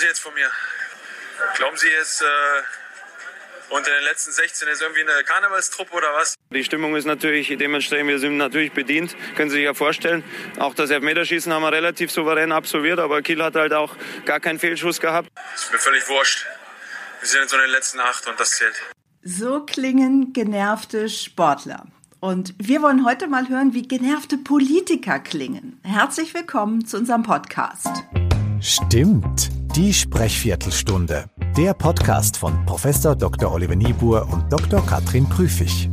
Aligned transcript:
Sie 0.00 0.06
jetzt 0.06 0.20
von 0.20 0.32
mir? 0.34 0.50
Glauben 1.56 1.76
Sie 1.76 1.88
jetzt, 1.88 2.22
äh, 2.22 2.26
unter 3.68 3.90
den 3.90 4.02
letzten 4.04 4.32
16 4.32 4.68
ist 4.68 4.82
irgendwie 4.82 5.02
eine 5.02 5.22
Karnevalstruppe 5.24 5.92
oder 5.92 6.08
was? 6.14 6.34
Die 6.50 6.64
Stimmung 6.64 6.96
ist 6.96 7.04
natürlich 7.04 7.48
dementsprechend, 7.48 8.08
wir 8.08 8.18
sind 8.18 8.36
natürlich 8.36 8.72
bedient, 8.72 9.14
können 9.36 9.50
Sie 9.50 9.56
sich 9.56 9.64
ja 9.64 9.74
vorstellen. 9.74 10.24
Auch 10.58 10.74
das 10.74 10.90
Elfmeterschießen 10.90 11.52
haben 11.52 11.62
wir 11.62 11.72
relativ 11.72 12.10
souverän 12.10 12.50
absolviert, 12.50 12.98
aber 12.98 13.22
Kiel 13.22 13.42
hat 13.42 13.54
halt 13.54 13.72
auch 13.72 13.94
gar 14.24 14.40
keinen 14.40 14.58
Fehlschuss 14.58 15.00
gehabt. 15.00 15.28
Ist 15.54 15.70
mir 15.70 15.78
völlig 15.78 16.08
wurscht. 16.08 16.46
Wir 17.20 17.28
sind 17.28 17.40
jetzt 17.42 17.50
so 17.50 17.56
in 17.56 17.62
den 17.62 17.70
letzten 17.70 18.00
acht 18.00 18.26
und 18.26 18.40
das 18.40 18.50
zählt. 18.52 18.74
So 19.22 19.66
klingen 19.66 20.32
genervte 20.32 21.08
Sportler. 21.10 21.86
Und 22.20 22.54
wir 22.58 22.82
wollen 22.82 23.04
heute 23.04 23.28
mal 23.28 23.48
hören, 23.48 23.74
wie 23.74 23.82
genervte 23.82 24.38
Politiker 24.38 25.20
klingen. 25.20 25.80
Herzlich 25.84 26.32
willkommen 26.34 26.86
zu 26.86 26.96
unserem 26.96 27.22
Podcast. 27.22 27.88
Stimmt, 28.60 29.50
die 29.76 29.94
Sprechviertelstunde. 29.94 31.26
Der 31.56 31.74
Podcast 31.74 32.36
von 32.36 32.66
Professor 32.66 33.14
Dr. 33.14 33.52
Oliver 33.52 33.76
Niebuhr 33.76 34.28
und 34.32 34.52
Dr. 34.52 34.84
Katrin 34.84 35.28
Prüfig. 35.28 35.88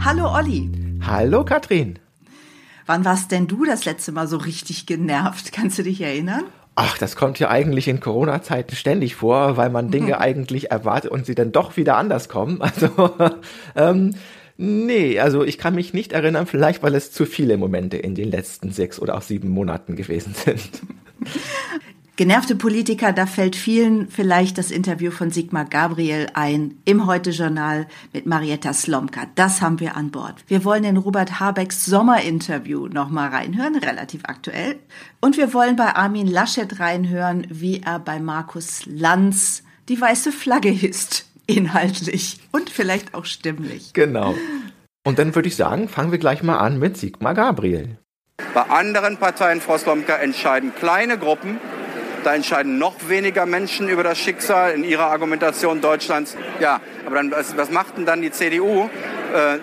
Hallo 0.00 0.34
Olli. 0.34 0.72
Hallo 1.00 1.44
Katrin. 1.44 2.00
Wann 2.86 3.04
warst 3.04 3.30
denn 3.30 3.46
du 3.46 3.64
das 3.64 3.84
letzte 3.84 4.10
Mal 4.10 4.26
so 4.26 4.38
richtig 4.38 4.86
genervt? 4.86 5.52
Kannst 5.52 5.78
du 5.78 5.84
dich 5.84 6.00
erinnern? 6.00 6.44
Ach, 6.74 6.98
das 6.98 7.14
kommt 7.14 7.38
ja 7.38 7.48
eigentlich 7.48 7.86
in 7.86 8.00
Corona-Zeiten 8.00 8.74
ständig 8.74 9.14
vor, 9.14 9.56
weil 9.56 9.70
man 9.70 9.92
Dinge 9.92 10.18
eigentlich 10.18 10.72
erwartet 10.72 11.12
und 11.12 11.26
sie 11.26 11.36
dann 11.36 11.52
doch 11.52 11.76
wieder 11.76 11.96
anders 11.96 12.28
kommen. 12.28 12.60
Also, 12.62 13.12
ähm, 13.76 14.14
nee, 14.56 15.20
also 15.20 15.44
ich 15.44 15.58
kann 15.58 15.76
mich 15.76 15.94
nicht 15.94 16.12
erinnern, 16.12 16.48
vielleicht 16.48 16.82
weil 16.82 16.96
es 16.96 17.12
zu 17.12 17.24
viele 17.24 17.56
Momente 17.56 17.98
in 17.98 18.16
den 18.16 18.32
letzten 18.32 18.72
sechs 18.72 18.98
oder 18.98 19.16
auch 19.16 19.22
sieben 19.22 19.50
Monaten 19.50 19.94
gewesen 19.94 20.34
sind. 20.34 20.82
Genervte 22.16 22.54
Politiker, 22.54 23.12
da 23.12 23.26
fällt 23.26 23.56
vielen 23.56 24.08
vielleicht 24.08 24.56
das 24.56 24.70
Interview 24.70 25.10
von 25.10 25.32
Sigmar 25.32 25.64
Gabriel 25.64 26.28
ein 26.34 26.78
im 26.84 27.06
Heute-Journal 27.06 27.88
mit 28.12 28.24
Marietta 28.24 28.72
Slomka. 28.72 29.22
Das 29.34 29.60
haben 29.60 29.80
wir 29.80 29.96
an 29.96 30.12
Bord. 30.12 30.44
Wir 30.46 30.64
wollen 30.64 30.84
in 30.84 30.96
Robert 30.96 31.40
Habecks 31.40 31.84
Sommerinterview 31.84 32.86
nochmal 32.86 33.30
reinhören, 33.30 33.74
relativ 33.74 34.20
aktuell. 34.26 34.76
Und 35.20 35.36
wir 35.36 35.52
wollen 35.52 35.74
bei 35.74 35.96
Armin 35.96 36.28
Laschet 36.28 36.78
reinhören, 36.78 37.48
wie 37.50 37.82
er 37.84 37.98
bei 37.98 38.20
Markus 38.20 38.86
Lanz 38.86 39.64
die 39.88 40.00
weiße 40.00 40.30
Flagge 40.30 40.68
hisst. 40.68 41.28
Inhaltlich 41.48 42.38
und 42.52 42.70
vielleicht 42.70 43.14
auch 43.14 43.24
stimmlich. 43.24 43.92
Genau. 43.92 44.36
Und 45.04 45.18
dann 45.18 45.34
würde 45.34 45.48
ich 45.48 45.56
sagen, 45.56 45.88
fangen 45.88 46.12
wir 46.12 46.18
gleich 46.18 46.44
mal 46.44 46.58
an 46.58 46.78
mit 46.78 46.96
Sigmar 46.96 47.34
Gabriel. 47.34 47.98
Bei 48.54 48.62
anderen 48.62 49.16
Parteien, 49.16 49.60
Frau 49.60 49.78
Slomka, 49.78 50.14
entscheiden 50.14 50.72
kleine 50.76 51.18
Gruppen 51.18 51.58
da 52.24 52.34
entscheiden 52.34 52.78
noch 52.78 53.08
weniger 53.08 53.46
Menschen 53.46 53.88
über 53.88 54.02
das 54.02 54.18
Schicksal 54.18 54.72
in 54.72 54.84
ihrer 54.84 55.06
Argumentation 55.06 55.80
Deutschlands. 55.80 56.36
Ja, 56.60 56.80
aber 57.06 57.16
dann, 57.16 57.30
was, 57.30 57.56
was 57.56 57.70
macht 57.70 57.96
denn 57.96 58.06
dann 58.06 58.22
die 58.22 58.30
CDU? 58.30 58.84
Äh, 58.84 59.58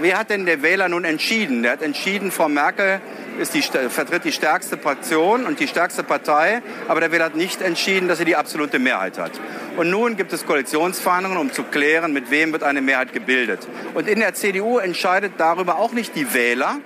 wer 0.00 0.18
hat 0.18 0.30
denn 0.30 0.46
der 0.46 0.62
Wähler 0.62 0.88
nun 0.88 1.04
entschieden? 1.04 1.62
Der 1.62 1.72
hat 1.72 1.82
entschieden, 1.82 2.30
Frau 2.30 2.48
Merkel 2.48 3.00
ist 3.38 3.54
die, 3.54 3.62
vertritt 3.62 4.24
die 4.24 4.32
stärkste 4.32 4.76
Fraktion 4.76 5.44
und 5.46 5.60
die 5.60 5.68
stärkste 5.68 6.02
Partei, 6.02 6.62
aber 6.88 7.00
der 7.00 7.12
Wähler 7.12 7.26
hat 7.26 7.36
nicht 7.36 7.62
entschieden, 7.62 8.08
dass 8.08 8.18
sie 8.18 8.24
die 8.24 8.36
absolute 8.36 8.78
Mehrheit 8.78 9.18
hat. 9.18 9.32
Und 9.76 9.90
nun 9.90 10.16
gibt 10.16 10.32
es 10.32 10.44
Koalitionsverhandlungen, 10.46 11.38
um 11.38 11.52
zu 11.52 11.62
klären, 11.62 12.12
mit 12.12 12.30
wem 12.30 12.52
wird 12.52 12.62
eine 12.62 12.82
Mehrheit 12.82 13.12
gebildet. 13.12 13.66
Und 13.94 14.08
in 14.08 14.20
der 14.20 14.34
CDU 14.34 14.78
entscheidet 14.78 15.34
darüber 15.38 15.76
auch 15.76 15.92
nicht 15.92 16.14
die 16.14 16.34
Wähler, 16.34 16.78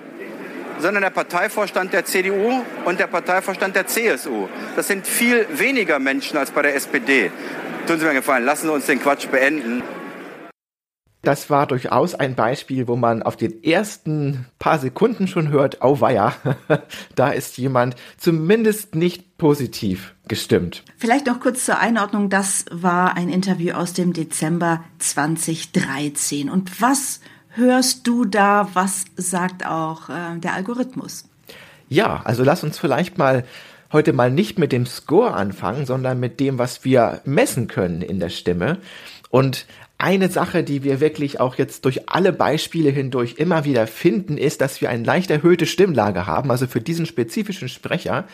sondern 0.79 1.03
der 1.03 1.09
Parteivorstand 1.09 1.93
der 1.93 2.05
CDU 2.05 2.63
und 2.85 2.99
der 2.99 3.07
Parteivorstand 3.07 3.75
der 3.75 3.87
CSU. 3.87 4.47
Das 4.75 4.87
sind 4.87 5.07
viel 5.07 5.47
weniger 5.51 5.99
Menschen 5.99 6.37
als 6.37 6.51
bei 6.51 6.61
der 6.61 6.75
SPD. 6.75 7.31
Tun 7.87 7.97
Sie 7.97 8.03
mir 8.03 8.11
einen 8.11 8.19
Gefallen, 8.19 8.45
lassen 8.45 8.67
Sie 8.67 8.73
uns 8.73 8.85
den 8.85 8.99
Quatsch 8.99 9.27
beenden. 9.27 9.83
Das 11.27 11.49
war 11.49 11.67
durchaus 11.67 12.15
ein 12.15 12.35
Beispiel, 12.35 12.87
wo 12.87 12.95
man 12.95 13.21
auf 13.21 13.35
den 13.35 13.61
ersten 13.61 14.45
paar 14.59 14.79
Sekunden 14.79 15.27
schon 15.27 15.49
hört, 15.49 15.81
auweia, 15.81 16.33
da 17.15 17.31
ist 17.31 17.57
jemand 17.57 17.95
zumindest 18.17 18.95
nicht 18.95 19.37
positiv 19.37 20.15
gestimmt. 20.29 20.83
Vielleicht 20.95 21.25
noch 21.25 21.41
kurz 21.41 21.65
zur 21.65 21.79
Einordnung, 21.79 22.29
das 22.29 22.65
war 22.71 23.17
ein 23.17 23.27
Interview 23.27 23.73
aus 23.73 23.91
dem 23.91 24.13
Dezember 24.13 24.85
2013. 24.99 26.49
Und 26.49 26.81
was 26.81 27.19
hörst 27.57 28.07
du 28.07 28.25
da? 28.25 28.69
Was 28.73 29.05
sagt 29.15 29.65
auch 29.65 30.09
äh, 30.09 30.37
der 30.37 30.53
Algorithmus? 30.53 31.25
Ja, 31.89 32.21
also 32.23 32.43
lass 32.43 32.63
uns 32.63 32.77
vielleicht 32.77 33.17
mal 33.17 33.43
heute 33.91 34.13
mal 34.13 34.31
nicht 34.31 34.59
mit 34.59 34.71
dem 34.71 34.85
Score 34.85 35.33
anfangen, 35.33 35.85
sondern 35.85 36.19
mit 36.19 36.39
dem, 36.39 36.57
was 36.57 36.83
wir 36.83 37.21
messen 37.25 37.67
können 37.67 38.01
in 38.01 38.19
der 38.19 38.29
Stimme. 38.29 38.77
Und 39.29 39.65
eine 39.97 40.29
Sache, 40.29 40.63
die 40.63 40.83
wir 40.83 40.99
wirklich 40.99 41.39
auch 41.39 41.55
jetzt 41.55 41.85
durch 41.85 42.09
alle 42.09 42.31
Beispiele 42.31 42.91
hindurch 42.91 43.35
immer 43.37 43.65
wieder 43.65 43.87
finden, 43.87 44.37
ist, 44.37 44.61
dass 44.61 44.79
wir 44.81 44.89
eine 44.89 45.03
leicht 45.03 45.31
erhöhte 45.31 45.65
Stimmlage 45.65 46.27
haben, 46.27 46.51
also 46.51 46.67
für 46.67 46.81
diesen 46.81 47.05
spezifischen 47.05 47.69
Sprecher, 47.69 48.25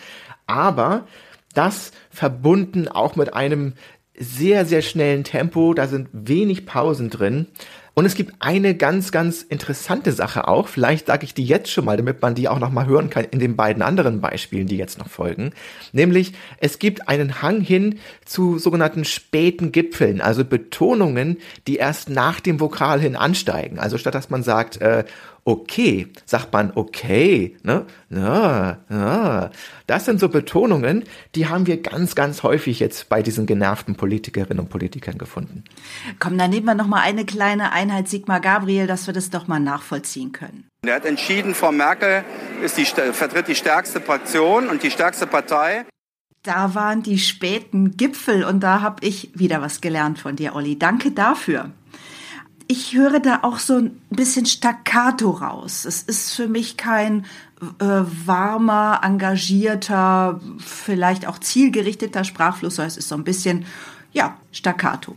aber 0.45 1.07
das 1.53 1.91
verbunden 2.09 2.87
auch 2.87 3.15
mit 3.15 3.33
einem 3.33 3.73
sehr, 4.17 4.65
sehr 4.65 4.81
schnellen 4.81 5.23
Tempo, 5.23 5.73
da 5.73 5.87
sind 5.87 6.09
wenig 6.11 6.65
Pausen 6.65 7.09
drin. 7.09 7.47
Und 7.95 8.05
es 8.05 8.15
gibt 8.15 8.33
eine 8.39 8.75
ganz, 8.75 9.11
ganz 9.11 9.43
interessante 9.43 10.11
Sache 10.13 10.47
auch. 10.47 10.67
Vielleicht 10.67 11.07
sage 11.07 11.25
ich 11.25 11.35
die 11.35 11.45
jetzt 11.45 11.69
schon 11.69 11.85
mal, 11.85 11.95
damit 11.95 12.21
man 12.21 12.33
die 12.33 12.47
auch 12.47 12.57
noch 12.57 12.71
mal 12.71 12.87
hören 12.87 13.11
kann 13.11 13.25
in 13.25 13.39
den 13.39 13.55
beiden 13.55 13.83
anderen 13.83 14.19
Beispielen, 14.19 14.65
die 14.65 14.77
jetzt 14.77 14.97
noch 14.97 15.09
folgen. 15.09 15.51
Nämlich, 15.91 16.33
es 16.57 16.79
gibt 16.79 17.07
einen 17.07 17.43
Hang 17.43 17.61
hin 17.61 17.99
zu 18.25 18.57
sogenannten 18.57 19.05
späten 19.05 19.71
Gipfeln, 19.71 20.21
also 20.21 20.43
Betonungen, 20.43 21.37
die 21.67 21.75
erst 21.75 22.09
nach 22.09 22.39
dem 22.39 22.59
Vokal 22.59 22.99
hin 22.99 23.15
ansteigen. 23.15 23.77
Also 23.77 23.99
statt 23.99 24.15
dass 24.15 24.31
man 24.31 24.41
sagt, 24.41 24.81
äh, 24.81 25.03
okay, 25.45 26.07
sagt 26.25 26.53
man 26.53 26.71
okay, 26.75 27.57
ne? 27.63 27.85
Ja, 28.09 28.77
ja. 28.89 29.49
Das 29.87 30.05
sind 30.05 30.19
so 30.19 30.29
Betonungen, 30.29 31.03
die 31.35 31.47
haben 31.47 31.67
wir 31.67 31.81
ganz, 31.81 32.15
ganz 32.15 32.43
häufig 32.43 32.79
jetzt 32.79 33.09
bei 33.09 33.21
diesen 33.21 33.45
genervten 33.45 33.95
Politikerinnen 33.95 34.59
und 34.59 34.69
Politikern 34.69 35.17
gefunden. 35.17 35.63
Komm, 36.19 36.37
dann 36.37 36.49
nehmen 36.49 36.65
wir 36.65 36.75
noch 36.75 36.87
mal 36.87 37.01
eine 37.01 37.25
kleine 37.25 37.71
Einheit 37.71 38.07
Sigmar 38.07 38.39
Gabriel, 38.39 38.87
dass 38.87 39.07
wir 39.07 39.13
das 39.13 39.29
doch 39.29 39.47
mal 39.47 39.59
nachvollziehen 39.59 40.31
können. 40.31 40.67
Er 40.85 40.95
hat 40.95 41.05
entschieden, 41.05 41.55
Frau 41.55 41.71
Merkel 41.71 42.23
ist 42.63 42.77
die, 42.77 42.85
vertritt 42.85 43.47
die 43.47 43.55
stärkste 43.55 44.01
Fraktion 44.01 44.69
und 44.69 44.83
die 44.83 44.91
stärkste 44.91 45.27
Partei. 45.27 45.85
Da 46.43 46.75
waren 46.75 47.03
die 47.03 47.19
späten 47.19 47.95
Gipfel 47.95 48.43
und 48.43 48.59
da 48.61 48.81
habe 48.81 49.05
ich 49.05 49.31
wieder 49.33 49.61
was 49.61 49.79
gelernt 49.79 50.19
von 50.19 50.35
dir, 50.35 50.55
Olli. 50.55 50.77
Danke 50.77 51.11
dafür 51.11 51.71
ich 52.73 52.95
höre 52.95 53.19
da 53.19 53.41
auch 53.43 53.59
so 53.59 53.77
ein 53.77 54.01
bisschen 54.09 54.47
Staccato 54.47 55.29
raus. 55.29 55.85
Es 55.85 56.01
ist 56.01 56.33
für 56.33 56.47
mich 56.47 56.75
kein 56.75 57.25
äh, 57.79 57.85
warmer, 58.25 59.01
engagierter, 59.03 60.41
vielleicht 60.57 61.27
auch 61.27 61.37
zielgerichteter 61.37 62.23
Sprachfluss, 62.23 62.77
sondern 62.77 62.87
es 62.87 62.97
ist 62.97 63.09
so 63.09 63.15
ein 63.15 63.23
bisschen, 63.23 63.65
ja, 64.11 64.39
Staccato. 64.51 65.15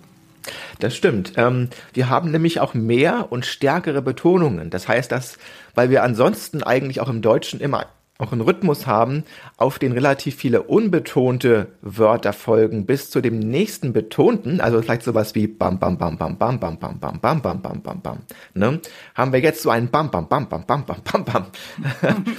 Das 0.80 0.94
stimmt. 0.94 1.32
Ähm, 1.36 1.70
wir 1.94 2.10
haben 2.10 2.30
nämlich 2.30 2.60
auch 2.60 2.74
mehr 2.74 3.32
und 3.32 3.46
stärkere 3.46 4.02
Betonungen. 4.02 4.68
Das 4.68 4.86
heißt, 4.86 5.10
dass, 5.10 5.38
weil 5.74 5.88
wir 5.88 6.02
ansonsten 6.02 6.62
eigentlich 6.62 7.00
auch 7.00 7.08
im 7.08 7.22
Deutschen 7.22 7.60
immer 7.60 7.86
auch 8.18 8.32
einen 8.32 8.40
Rhythmus 8.40 8.86
haben, 8.86 9.24
auf 9.56 9.78
den 9.78 9.92
relativ 9.92 10.36
viele 10.36 10.62
unbetonte 10.62 11.68
Wörter 11.82 12.32
folgen 12.32 12.86
bis 12.86 13.10
zu 13.10 13.20
dem 13.20 13.38
nächsten 13.38 13.92
betonten, 13.92 14.60
also 14.60 14.80
vielleicht 14.80 15.02
sowas 15.02 15.34
wie 15.34 15.46
bam 15.46 15.78
bam 15.78 15.98
bam 15.98 16.16
bam 16.16 16.38
bam 16.38 16.58
bam 16.58 16.78
bam 16.78 16.98
bam 16.98 17.20
bam 17.20 17.42
bam 17.42 17.62
bam 17.62 17.82
bam 17.82 18.00
bam, 18.00 18.18
ne? 18.54 18.80
Haben 19.14 19.32
wir 19.32 19.40
jetzt 19.40 19.62
so 19.62 19.70
ein 19.70 19.90
bam 19.90 20.10
bam 20.10 20.28
bam 20.28 20.48
bam 20.48 20.64
bam 20.66 20.84
bam 20.84 21.02
bam 21.04 21.24
bam, 21.24 21.46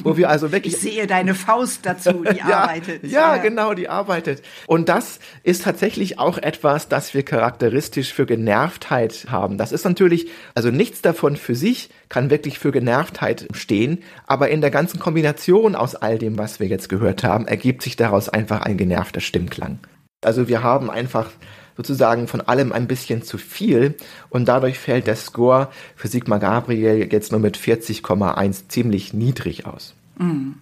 wo 0.04 0.18
wir 0.18 0.30
also 0.30 0.52
wirklich 0.52 0.74
Ich 0.74 0.82
sehe 0.82 1.08
deine 1.08 1.36
Faust 1.36 1.86
dazu, 1.86 2.24
die 2.24 2.38
ja, 2.38 2.46
arbeitet. 2.46 3.04
Ja, 3.04 3.36
ja, 3.36 3.42
genau, 3.42 3.74
die 3.74 3.90
arbeitet. 3.90 4.42
Und 4.66 4.90
das 4.90 5.20
ist 5.44 5.64
tatsächlich 5.64 6.20
auch 6.20 6.38
etwas, 6.38 6.88
das 6.90 7.14
wir 7.14 7.24
charakteristisch 7.24 8.14
für 8.14 8.26
Genervtheit 8.26 9.28
haben. 9.30 9.58
Das 9.58 9.72
ist 9.72 9.86
natürlich, 9.86 10.30
also 10.56 10.72
nichts 10.72 11.02
davon 11.02 11.36
für 11.38 11.56
sich 11.56 11.90
kann 12.10 12.30
wirklich 12.30 12.60
für 12.60 12.72
Genervtheit 12.72 13.48
stehen, 13.52 14.04
aber 14.26 14.50
in 14.50 14.62
der 14.62 14.72
ganzen 14.72 15.00
Kombination 15.00 15.67
aus 15.76 15.96
all 15.96 16.18
dem, 16.18 16.38
was 16.38 16.60
wir 16.60 16.68
jetzt 16.68 16.90
gehört 16.90 17.24
haben, 17.24 17.48
ergibt 17.48 17.82
sich 17.82 17.96
daraus 17.96 18.30
einfach 18.30 18.62
ein 18.62 18.78
genervter 18.78 19.22
Stimmklang. 19.22 19.80
Also 20.24 20.48
wir 20.48 20.64
haben 20.64 20.90
einfach 20.90 21.30
sozusagen 21.76 22.28
von 22.28 22.42
allem 22.42 22.72
ein 22.72 22.88
bisschen 22.88 23.22
zu 23.22 23.38
viel 23.38 23.96
und 24.30 24.48
dadurch 24.48 24.80
fällt 24.80 25.08
der 25.08 25.16
Score 25.16 25.70
für 25.96 26.08
Sigmar 26.08 26.40
Gabriel 26.40 27.08
jetzt 27.12 27.32
nur 27.32 27.40
mit 27.40 27.58
40,1 27.58 28.68
ziemlich 28.68 29.14
niedrig 29.14 29.66
aus. 29.66 29.94
Mm. 30.18 30.54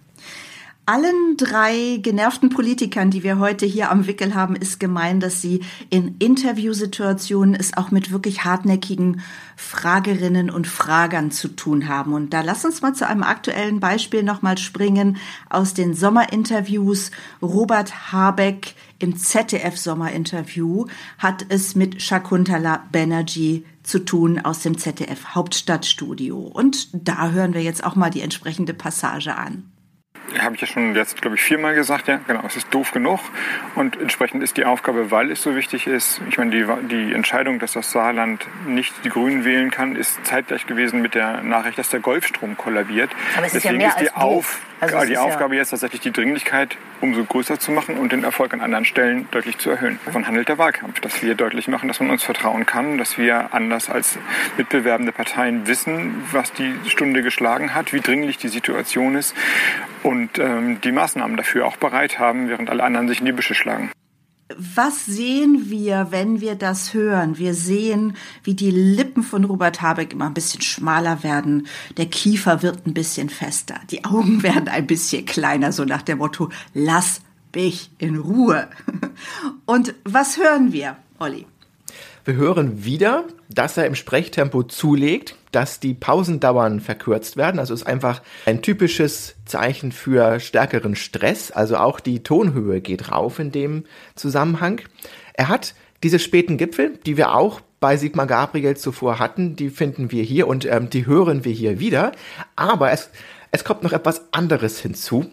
Allen 0.88 1.36
drei 1.36 1.98
genervten 2.00 2.48
Politikern, 2.48 3.10
die 3.10 3.24
wir 3.24 3.40
heute 3.40 3.66
hier 3.66 3.90
am 3.90 4.06
Wickel 4.06 4.36
haben, 4.36 4.54
ist 4.54 4.78
gemein, 4.78 5.18
dass 5.18 5.42
sie 5.42 5.64
in 5.90 6.14
Interviewsituationen 6.20 7.56
es 7.56 7.76
auch 7.76 7.90
mit 7.90 8.12
wirklich 8.12 8.44
hartnäckigen 8.44 9.20
Fragerinnen 9.56 10.48
und 10.48 10.68
Fragern 10.68 11.32
zu 11.32 11.48
tun 11.48 11.88
haben. 11.88 12.12
Und 12.12 12.32
da 12.32 12.42
lass 12.42 12.64
uns 12.64 12.82
mal 12.82 12.94
zu 12.94 13.04
einem 13.04 13.24
aktuellen 13.24 13.80
Beispiel 13.80 14.22
nochmal 14.22 14.58
springen 14.58 15.16
aus 15.50 15.74
den 15.74 15.92
Sommerinterviews. 15.92 17.10
Robert 17.42 18.12
Habeck 18.12 18.76
im 19.00 19.16
ZDF-Sommerinterview 19.16 20.86
hat 21.18 21.46
es 21.48 21.74
mit 21.74 22.00
Shakuntala 22.00 22.84
Banerjee 22.92 23.64
zu 23.82 24.04
tun 24.04 24.38
aus 24.38 24.60
dem 24.60 24.78
ZDF 24.78 25.34
Hauptstadtstudio. 25.34 26.38
Und 26.38 26.90
da 26.92 27.30
hören 27.30 27.54
wir 27.54 27.62
jetzt 27.64 27.82
auch 27.82 27.96
mal 27.96 28.10
die 28.10 28.20
entsprechende 28.20 28.72
Passage 28.72 29.34
an 29.34 29.64
habe 30.42 30.54
ich 30.54 30.60
ja 30.60 30.66
schon 30.66 30.94
jetzt, 30.94 31.20
glaube 31.20 31.36
ich, 31.36 31.42
viermal 31.42 31.74
gesagt, 31.74 32.08
ja, 32.08 32.20
genau, 32.26 32.42
es 32.46 32.56
ist 32.56 32.72
doof 32.72 32.92
genug. 32.92 33.20
Und 33.74 34.00
entsprechend 34.00 34.42
ist 34.42 34.56
die 34.56 34.64
Aufgabe, 34.64 35.10
weil 35.10 35.30
es 35.30 35.42
so 35.42 35.54
wichtig 35.54 35.86
ist, 35.86 36.20
ich 36.28 36.38
meine, 36.38 36.50
die, 36.50 36.66
die 36.88 37.12
Entscheidung, 37.12 37.58
dass 37.58 37.72
das 37.72 37.90
Saarland 37.92 38.46
nicht 38.66 38.94
die 39.04 39.08
Grünen 39.08 39.44
wählen 39.44 39.70
kann, 39.70 39.96
ist 39.96 40.24
zeitgleich 40.26 40.66
gewesen 40.66 41.02
mit 41.02 41.14
der 41.14 41.42
Nachricht, 41.42 41.78
dass 41.78 41.88
der 41.88 42.00
Golfstrom 42.00 42.56
kollabiert. 42.56 43.10
Aber 43.36 43.46
es 43.46 43.52
Deswegen 43.52 43.76
ist, 43.76 43.82
ja 43.82 43.88
mehr 43.88 44.02
ist 44.02 44.10
die, 44.12 44.16
Auf, 44.16 44.60
also 44.80 45.06
die 45.06 45.16
Aufgabe 45.16 45.54
ja 45.54 45.60
jetzt 45.60 45.70
tatsächlich 45.70 46.00
die 46.00 46.12
Dringlichkeit 46.12 46.76
umso 47.00 47.24
größer 47.24 47.58
zu 47.58 47.72
machen 47.72 47.96
und 47.98 48.12
den 48.12 48.24
Erfolg 48.24 48.52
an 48.52 48.60
anderen 48.60 48.84
Stellen 48.84 49.28
deutlich 49.30 49.58
zu 49.58 49.70
erhöhen. 49.70 49.98
Davon 50.04 50.26
handelt 50.26 50.48
der 50.48 50.58
Wahlkampf, 50.58 51.00
dass 51.00 51.22
wir 51.22 51.34
deutlich 51.34 51.68
machen, 51.68 51.88
dass 51.88 52.00
man 52.00 52.10
uns 52.10 52.22
vertrauen 52.22 52.66
kann, 52.66 52.98
dass 52.98 53.18
wir 53.18 53.54
anders 53.54 53.90
als 53.90 54.18
mitbewerbende 54.56 55.12
Parteien 55.12 55.66
wissen, 55.66 56.22
was 56.32 56.52
die 56.52 56.74
Stunde 56.86 57.22
geschlagen 57.22 57.74
hat, 57.74 57.92
wie 57.92 58.00
dringlich 58.00 58.38
die 58.38 58.48
Situation 58.48 59.14
ist 59.16 59.34
und 60.02 60.38
ähm, 60.38 60.80
die 60.80 60.92
Maßnahmen 60.92 61.36
dafür 61.36 61.66
auch 61.66 61.76
bereit 61.76 62.18
haben, 62.18 62.48
während 62.48 62.70
alle 62.70 62.82
anderen 62.82 63.08
sich 63.08 63.20
in 63.20 63.26
die 63.26 63.32
Büsche 63.32 63.54
schlagen. 63.54 63.90
Was 64.54 65.06
sehen 65.06 65.70
wir, 65.70 66.08
wenn 66.10 66.40
wir 66.40 66.54
das 66.54 66.94
hören? 66.94 67.36
Wir 67.36 67.52
sehen, 67.52 68.16
wie 68.44 68.54
die 68.54 68.70
Lippen 68.70 69.24
von 69.24 69.42
Robert 69.42 69.82
Habeck 69.82 70.12
immer 70.12 70.26
ein 70.26 70.34
bisschen 70.34 70.62
schmaler 70.62 71.24
werden. 71.24 71.66
Der 71.96 72.06
Kiefer 72.06 72.62
wird 72.62 72.86
ein 72.86 72.94
bisschen 72.94 73.28
fester. 73.28 73.80
Die 73.90 74.04
Augen 74.04 74.42
werden 74.44 74.68
ein 74.68 74.86
bisschen 74.86 75.24
kleiner, 75.26 75.72
so 75.72 75.84
nach 75.84 76.02
dem 76.02 76.18
Motto, 76.18 76.50
lass 76.74 77.22
mich 77.54 77.90
in 77.98 78.18
Ruhe. 78.18 78.68
Und 79.66 79.94
was 80.04 80.36
hören 80.36 80.72
wir, 80.72 80.96
Olli? 81.18 81.46
Wir 82.24 82.34
hören 82.34 82.84
wieder, 82.84 83.24
dass 83.48 83.76
er 83.76 83.86
im 83.86 83.94
Sprechtempo 83.96 84.62
zulegt, 84.62 85.36
dass 85.56 85.80
die 85.80 85.94
Pausendauern 85.94 86.80
verkürzt 86.80 87.38
werden. 87.38 87.58
Also 87.58 87.72
ist 87.72 87.86
einfach 87.86 88.20
ein 88.44 88.60
typisches 88.60 89.36
Zeichen 89.46 89.90
für 89.90 90.38
stärkeren 90.38 90.94
Stress. 90.94 91.50
Also 91.50 91.78
auch 91.78 91.98
die 91.98 92.22
Tonhöhe 92.22 92.82
geht 92.82 93.10
rauf 93.10 93.38
in 93.38 93.52
dem 93.52 93.84
Zusammenhang. 94.16 94.82
Er 95.32 95.48
hat 95.48 95.74
diese 96.02 96.18
späten 96.18 96.58
Gipfel, 96.58 96.98
die 97.06 97.16
wir 97.16 97.34
auch 97.34 97.62
bei 97.80 97.96
Sigmar 97.96 98.26
Gabriel 98.26 98.76
zuvor 98.76 99.18
hatten, 99.18 99.56
die 99.56 99.70
finden 99.70 100.12
wir 100.12 100.22
hier 100.22 100.46
und 100.46 100.66
ähm, 100.66 100.90
die 100.90 101.06
hören 101.06 101.46
wir 101.46 101.52
hier 101.52 101.80
wieder. 101.80 102.12
Aber 102.54 102.90
es, 102.90 103.08
es 103.50 103.64
kommt 103.64 103.82
noch 103.82 103.94
etwas 103.94 104.30
anderes 104.34 104.78
hinzu 104.78 105.24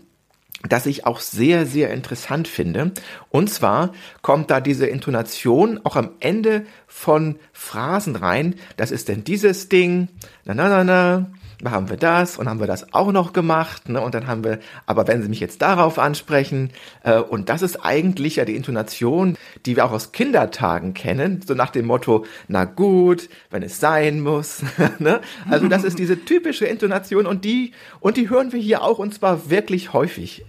das 0.67 0.85
ich 0.85 1.05
auch 1.05 1.19
sehr, 1.19 1.65
sehr 1.65 1.91
interessant 1.91 2.47
finde. 2.47 2.91
Und 3.29 3.49
zwar 3.49 3.91
kommt 4.21 4.49
da 4.49 4.61
diese 4.61 4.87
Intonation 4.87 5.81
auch 5.83 5.95
am 5.95 6.11
Ende 6.19 6.65
von 6.87 7.37
Phrasen 7.51 8.15
rein. 8.15 8.55
Das 8.77 8.91
ist 8.91 9.09
denn 9.09 9.23
dieses 9.23 9.67
Ding, 9.67 10.07
na 10.45 10.53
na 10.53 10.69
na 10.69 10.83
na, 10.83 11.31
da 11.63 11.71
haben 11.71 11.89
wir 11.89 11.97
das 11.97 12.37
und 12.37 12.49
haben 12.49 12.59
wir 12.59 12.67
das 12.67 12.93
auch 12.93 13.11
noch 13.11 13.33
gemacht. 13.33 13.87
Ne? 13.89 14.01
Und 14.01 14.13
dann 14.13 14.27
haben 14.27 14.43
wir, 14.43 14.59
aber 14.85 15.07
wenn 15.07 15.21
Sie 15.21 15.29
mich 15.29 15.39
jetzt 15.39 15.61
darauf 15.61 15.97
ansprechen, 15.97 16.71
äh, 17.03 17.19
und 17.19 17.49
das 17.49 17.61
ist 17.61 17.77
eigentlich 17.77 18.37
ja 18.37 18.45
die 18.45 18.55
Intonation, 18.55 19.37
die 19.65 19.75
wir 19.75 19.85
auch 19.85 19.91
aus 19.91 20.11
Kindertagen 20.11 20.93
kennen, 20.93 21.41
so 21.45 21.53
nach 21.53 21.69
dem 21.69 21.85
Motto, 21.85 22.25
na 22.47 22.65
gut, 22.65 23.29
wenn 23.49 23.63
es 23.63 23.79
sein 23.79 24.19
muss. 24.19 24.61
ne? 24.99 25.21
Also 25.49 25.67
das 25.67 25.83
ist 25.83 25.99
diese 25.99 26.23
typische 26.25 26.65
Intonation 26.65 27.25
und 27.25 27.45
die, 27.45 27.71
und 27.99 28.17
die 28.17 28.29
hören 28.29 28.51
wir 28.51 28.59
hier 28.59 28.81
auch 28.83 28.99
und 28.99 29.13
zwar 29.13 29.49
wirklich 29.49 29.93
häufig. 29.93 30.45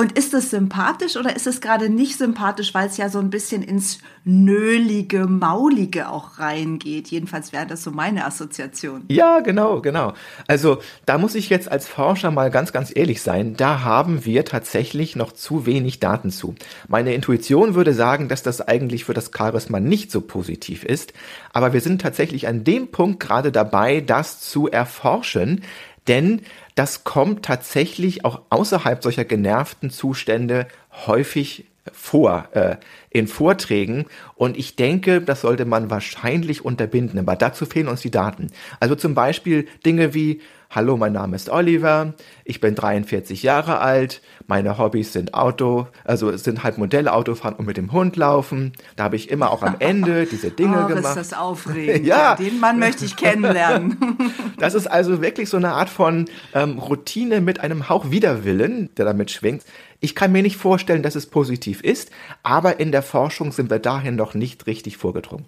Und 0.00 0.16
ist 0.16 0.32
es 0.32 0.50
sympathisch 0.50 1.16
oder 1.16 1.34
ist 1.34 1.48
es 1.48 1.60
gerade 1.60 1.88
nicht 1.88 2.18
sympathisch, 2.18 2.72
weil 2.72 2.86
es 2.86 2.98
ja 2.98 3.08
so 3.08 3.18
ein 3.18 3.30
bisschen 3.30 3.64
ins 3.64 3.98
Nölige, 4.22 5.26
Maulige 5.26 6.08
auch 6.08 6.38
reingeht? 6.38 7.08
Jedenfalls 7.08 7.52
wäre 7.52 7.66
das 7.66 7.82
so 7.82 7.90
meine 7.90 8.24
Assoziation. 8.24 9.06
Ja, 9.08 9.40
genau, 9.40 9.80
genau. 9.80 10.12
Also 10.46 10.78
da 11.04 11.18
muss 11.18 11.34
ich 11.34 11.50
jetzt 11.50 11.68
als 11.68 11.88
Forscher 11.88 12.30
mal 12.30 12.52
ganz, 12.52 12.72
ganz 12.72 12.92
ehrlich 12.94 13.22
sein. 13.22 13.56
Da 13.56 13.82
haben 13.82 14.24
wir 14.24 14.44
tatsächlich 14.44 15.16
noch 15.16 15.32
zu 15.32 15.66
wenig 15.66 15.98
Daten 15.98 16.30
zu. 16.30 16.54
Meine 16.86 17.12
Intuition 17.12 17.74
würde 17.74 17.92
sagen, 17.92 18.28
dass 18.28 18.44
das 18.44 18.60
eigentlich 18.60 19.04
für 19.04 19.14
das 19.14 19.32
Charisma 19.36 19.80
nicht 19.80 20.12
so 20.12 20.20
positiv 20.20 20.84
ist. 20.84 21.12
Aber 21.52 21.72
wir 21.72 21.80
sind 21.80 22.00
tatsächlich 22.00 22.46
an 22.46 22.62
dem 22.62 22.92
Punkt 22.92 23.18
gerade 23.18 23.50
dabei, 23.50 24.00
das 24.00 24.38
zu 24.42 24.68
erforschen. 24.68 25.64
Denn 26.06 26.42
das 26.78 27.02
kommt 27.02 27.44
tatsächlich 27.44 28.24
auch 28.24 28.42
außerhalb 28.50 29.02
solcher 29.02 29.24
genervten 29.24 29.90
Zustände 29.90 30.68
häufig 31.06 31.64
vor 31.92 32.48
äh, 32.52 32.76
in 33.10 33.26
Vorträgen 33.26 34.06
und 34.36 34.56
ich 34.56 34.76
denke, 34.76 35.20
das 35.20 35.40
sollte 35.40 35.64
man 35.64 35.90
wahrscheinlich 35.90 36.64
unterbinden, 36.64 37.18
aber 37.18 37.34
dazu 37.34 37.66
fehlen 37.66 37.88
uns 37.88 38.02
die 38.02 38.12
Daten. 38.12 38.52
Also 38.78 38.94
zum 38.94 39.14
Beispiel 39.14 39.66
Dinge 39.84 40.14
wie 40.14 40.40
Hallo, 40.70 40.98
mein 40.98 41.14
Name 41.14 41.34
ist 41.34 41.48
Oliver, 41.48 42.12
ich 42.44 42.60
bin 42.60 42.74
43 42.74 43.42
Jahre 43.42 43.80
alt, 43.80 44.20
meine 44.46 44.76
Hobbys 44.76 45.14
sind 45.14 45.32
Auto, 45.32 45.88
also 46.04 46.28
es 46.28 46.44
sind 46.44 46.62
halt 46.62 46.76
Modellautofahren 46.76 47.56
und 47.56 47.64
mit 47.64 47.78
dem 47.78 47.90
Hund 47.90 48.16
laufen. 48.16 48.74
Da 48.94 49.04
habe 49.04 49.16
ich 49.16 49.30
immer 49.30 49.50
auch 49.50 49.62
am 49.62 49.76
Ende 49.78 50.26
diese 50.30 50.50
Dinge 50.50 50.84
oh, 50.84 50.88
gemacht. 50.88 51.16
ist 51.16 51.32
das 51.32 51.32
aufregend. 51.38 52.04
ja. 52.06 52.34
Den 52.34 52.60
Mann 52.60 52.78
möchte 52.78 53.06
ich 53.06 53.16
kennenlernen. 53.16 53.96
das 54.58 54.74
ist 54.74 54.86
also 54.86 55.22
wirklich 55.22 55.48
so 55.48 55.56
eine 55.56 55.72
Art 55.72 55.88
von 55.88 56.26
ähm, 56.52 56.78
Routine 56.78 57.40
mit 57.40 57.60
einem 57.60 57.88
Hauch 57.88 58.10
Widerwillen, 58.10 58.90
der 58.98 59.06
damit 59.06 59.30
schwingt. 59.30 59.64
Ich 60.00 60.14
kann 60.14 60.32
mir 60.32 60.42
nicht 60.42 60.58
vorstellen, 60.58 61.02
dass 61.02 61.14
es 61.14 61.24
positiv 61.28 61.80
ist, 61.80 62.10
aber 62.42 62.78
in 62.78 62.92
der 62.92 63.02
Forschung 63.02 63.52
sind 63.52 63.70
wir 63.70 63.78
dahin 63.78 64.16
noch 64.16 64.34
nicht 64.34 64.66
richtig 64.66 64.98
vorgedrungen. 64.98 65.46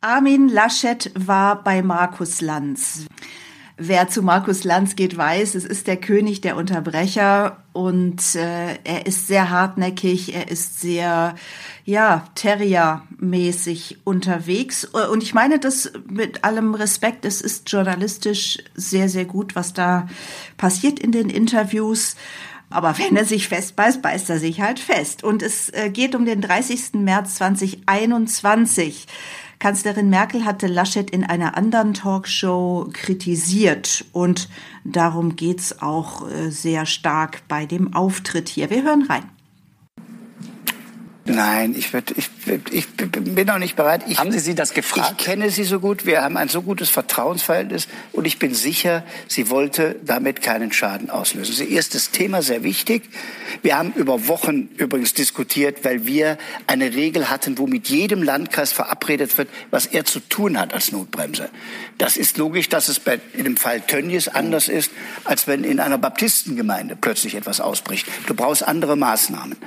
Armin 0.00 0.48
Laschet 0.48 1.12
war 1.14 1.62
bei 1.62 1.80
Markus 1.80 2.40
Lanz. 2.40 3.06
Wer 3.80 4.08
zu 4.08 4.22
Markus 4.22 4.64
Lanz 4.64 4.96
geht, 4.96 5.16
weiß, 5.16 5.54
es 5.54 5.64
ist 5.64 5.86
der 5.86 5.96
König 5.96 6.40
der 6.40 6.56
Unterbrecher 6.56 7.58
und 7.72 8.34
äh, 8.34 8.74
er 8.82 9.06
ist 9.06 9.28
sehr 9.28 9.50
hartnäckig, 9.50 10.34
er 10.34 10.50
ist 10.50 10.80
sehr, 10.80 11.36
ja, 11.84 12.24
Terrier-mäßig 12.34 13.98
unterwegs. 14.02 14.84
Und 14.84 15.22
ich 15.22 15.32
meine 15.32 15.60
das 15.60 15.92
mit 16.10 16.42
allem 16.42 16.74
Respekt, 16.74 17.24
es 17.24 17.40
ist 17.40 17.70
journalistisch 17.70 18.58
sehr, 18.74 19.08
sehr 19.08 19.26
gut, 19.26 19.54
was 19.54 19.74
da 19.74 20.08
passiert 20.56 20.98
in 20.98 21.12
den 21.12 21.30
Interviews. 21.30 22.16
Aber 22.70 22.98
wenn 22.98 23.16
er 23.16 23.24
sich 23.24 23.46
festbeißt, 23.46 24.02
beißt 24.02 24.28
er 24.28 24.40
sich 24.40 24.60
halt 24.60 24.80
fest. 24.80 25.22
Und 25.22 25.40
es 25.40 25.68
äh, 25.70 25.88
geht 25.90 26.16
um 26.16 26.24
den 26.24 26.40
30. 26.40 26.94
März 26.94 27.36
2021. 27.36 29.06
Kanzlerin 29.58 30.08
Merkel 30.08 30.44
hatte 30.44 30.68
Laschet 30.68 31.10
in 31.10 31.24
einer 31.24 31.56
anderen 31.56 31.92
Talkshow 31.92 32.88
kritisiert 32.92 34.04
und 34.12 34.48
darum 34.84 35.34
geht's 35.34 35.82
auch 35.82 36.28
äh, 36.28 36.50
sehr 36.50 36.86
stark 36.86 37.42
bei 37.48 37.66
dem 37.66 37.92
Auftritt 37.92 38.48
hier. 38.48 38.70
Wir 38.70 38.84
hören 38.84 39.02
rein. 39.02 39.37
Nein, 41.28 41.74
ich, 41.76 41.92
würd, 41.92 42.12
ich, 42.16 42.30
ich 42.70 42.88
bin 42.88 43.46
noch 43.46 43.58
nicht 43.58 43.76
bereit. 43.76 44.02
Ich, 44.08 44.18
haben 44.18 44.32
Sie 44.32 44.38
sie 44.38 44.54
das 44.54 44.72
gefragt? 44.72 45.16
Ich 45.18 45.24
kenne 45.24 45.50
Sie 45.50 45.64
so 45.64 45.78
gut. 45.78 46.06
Wir 46.06 46.22
haben 46.22 46.38
ein 46.38 46.48
so 46.48 46.62
gutes 46.62 46.88
Vertrauensverhältnis 46.88 47.86
und 48.12 48.26
ich 48.26 48.38
bin 48.38 48.54
sicher, 48.54 49.04
sie 49.26 49.50
wollte 49.50 49.96
damit 50.04 50.40
keinen 50.40 50.72
Schaden 50.72 51.10
auslösen. 51.10 51.54
Das 51.58 51.60
ist 51.60 51.94
das 51.94 52.10
Thema 52.12 52.40
sehr 52.40 52.64
wichtig. 52.64 53.10
Wir 53.62 53.76
haben 53.76 53.92
über 53.92 54.26
Wochen 54.26 54.70
übrigens 54.78 55.12
diskutiert, 55.12 55.84
weil 55.84 56.06
wir 56.06 56.38
eine 56.66 56.94
Regel 56.94 57.28
hatten, 57.28 57.58
wo 57.58 57.66
mit 57.66 57.88
jedem 57.88 58.22
Landkreis 58.22 58.72
verabredet 58.72 59.36
wird, 59.36 59.50
was 59.70 59.84
er 59.84 60.06
zu 60.06 60.20
tun 60.20 60.58
hat 60.58 60.72
als 60.72 60.92
Notbremse. 60.92 61.50
Das 61.98 62.16
ist 62.16 62.38
logisch, 62.38 62.70
dass 62.70 62.88
es 62.88 63.00
bei, 63.00 63.20
in 63.34 63.44
dem 63.44 63.56
Fall 63.58 63.82
Tönnies 63.82 64.28
anders 64.28 64.68
ist, 64.68 64.90
als 65.24 65.46
wenn 65.46 65.62
in 65.62 65.78
einer 65.78 65.98
Baptistengemeinde 65.98 66.96
plötzlich 66.96 67.34
etwas 67.34 67.60
ausbricht. 67.60 68.06
Du 68.26 68.34
brauchst 68.34 68.66
andere 68.66 68.96
Maßnahmen. 68.96 69.58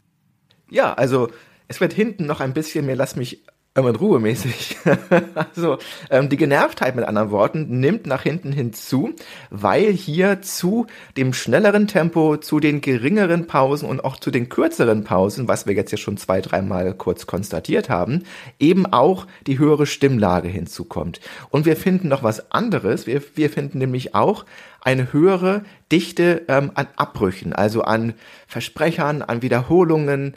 Ja, 0.71 0.93
also 0.93 1.29
es 1.71 1.79
wird 1.79 1.93
hinten 1.93 2.25
noch 2.25 2.41
ein 2.41 2.53
bisschen 2.53 2.85
mehr, 2.85 2.97
lass 2.97 3.15
mich 3.15 3.45
in 3.73 3.85
Ruhe 3.85 4.19
mäßig. 4.19 4.75
also 5.53 5.77
ähm, 6.09 6.27
die 6.27 6.35
Genervtheit 6.35 6.97
mit 6.97 7.05
anderen 7.05 7.31
Worten 7.31 7.79
nimmt 7.79 8.05
nach 8.05 8.23
hinten 8.23 8.51
hinzu, 8.51 9.13
weil 9.49 9.93
hier 9.93 10.41
zu 10.41 10.87
dem 11.15 11.31
schnelleren 11.31 11.87
Tempo, 11.87 12.35
zu 12.35 12.59
den 12.59 12.81
geringeren 12.81 13.47
Pausen 13.47 13.87
und 13.87 14.03
auch 14.03 14.17
zu 14.17 14.31
den 14.31 14.49
kürzeren 14.49 15.05
Pausen, 15.05 15.47
was 15.47 15.65
wir 15.65 15.73
jetzt 15.73 15.91
ja 15.91 15.97
schon 15.97 16.17
zwei, 16.17 16.41
dreimal 16.41 16.93
kurz 16.93 17.25
konstatiert 17.27 17.89
haben, 17.89 18.23
eben 18.59 18.85
auch 18.85 19.25
die 19.47 19.57
höhere 19.57 19.85
Stimmlage 19.85 20.49
hinzukommt. 20.49 21.21
Und 21.49 21.65
wir 21.65 21.77
finden 21.77 22.09
noch 22.09 22.23
was 22.23 22.51
anderes. 22.51 23.07
Wir, 23.07 23.21
wir 23.35 23.49
finden 23.49 23.77
nämlich 23.77 24.13
auch 24.13 24.43
eine 24.81 25.13
höhere 25.13 25.63
Dichte 25.91 26.43
ähm, 26.47 26.71
an 26.73 26.87
Abbrüchen, 26.95 27.53
also 27.53 27.83
an 27.83 28.13
Versprechern, 28.47 29.21
an 29.21 29.41
Wiederholungen, 29.41 30.33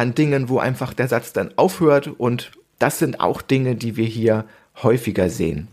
an 0.00 0.14
Dingen, 0.14 0.48
wo 0.48 0.58
einfach 0.58 0.94
der 0.94 1.08
Satz 1.08 1.34
dann 1.34 1.52
aufhört 1.56 2.08
und 2.08 2.52
das 2.78 2.98
sind 2.98 3.20
auch 3.20 3.42
Dinge, 3.42 3.76
die 3.76 3.96
wir 3.96 4.06
hier 4.06 4.46
häufiger 4.82 5.28
sehen. 5.28 5.68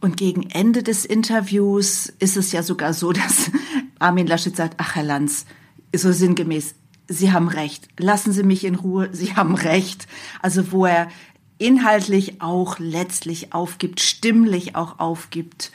Und 0.00 0.18
gegen 0.18 0.50
Ende 0.50 0.82
des 0.82 1.06
Interviews 1.06 2.12
ist 2.18 2.36
es 2.36 2.52
ja 2.52 2.62
sogar 2.62 2.92
so, 2.92 3.12
dass 3.12 3.50
Armin 3.98 4.26
Laschet 4.26 4.54
sagt, 4.54 4.74
ach 4.76 4.96
Herr 4.96 5.04
Lanz, 5.04 5.46
so 5.96 6.12
sinngemäß, 6.12 6.74
Sie 7.08 7.32
haben 7.32 7.48
recht, 7.48 7.88
lassen 7.98 8.32
Sie 8.32 8.42
mich 8.42 8.64
in 8.64 8.74
Ruhe, 8.74 9.08
Sie 9.12 9.34
haben 9.34 9.54
recht. 9.54 10.06
Also 10.42 10.70
wo 10.70 10.84
er 10.84 11.08
inhaltlich 11.56 12.42
auch 12.42 12.78
letztlich 12.78 13.54
aufgibt, 13.54 14.00
stimmlich 14.00 14.76
auch 14.76 14.98
aufgibt. 14.98 15.72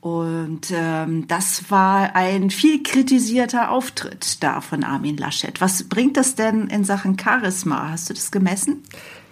Und 0.00 0.72
ähm, 0.72 1.28
das 1.28 1.70
war 1.70 2.16
ein 2.16 2.50
viel 2.50 2.82
kritisierter 2.82 3.70
Auftritt 3.70 4.42
da 4.42 4.62
von 4.62 4.82
Armin 4.82 5.18
Laschet. 5.18 5.60
Was 5.60 5.84
bringt 5.84 6.16
das 6.16 6.34
denn 6.34 6.68
in 6.68 6.84
Sachen 6.84 7.18
Charisma? 7.18 7.90
Hast 7.90 8.08
du 8.08 8.14
das 8.14 8.30
gemessen? 8.30 8.82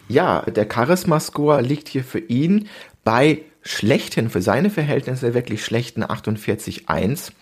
Ja, 0.09 0.43
der 0.43 0.67
Charisma-Score 0.71 1.63
liegt 1.63 1.89
hier 1.89 2.05
für 2.05 2.19
ihn 2.19 2.69
bei 3.03 3.43
schlechten, 3.63 4.29
für 4.29 4.43
seine 4.43 4.71
Verhältnisse 4.71 5.33
wirklich 5.33 5.65
schlechten 5.65 6.05
48,1. 6.05 7.33